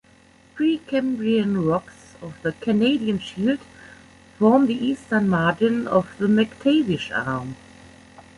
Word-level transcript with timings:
Precambrian 0.55 1.63
rocks 1.67 2.15
of 2.23 2.33
the 2.41 2.53
Canadian 2.53 3.19
Shield 3.19 3.59
form 4.39 4.65
the 4.65 4.73
eastern 4.83 5.29
margin 5.29 5.85
of 5.87 6.07
the 6.17 6.25
McTavish 6.25 7.15
Arm. 7.15 7.55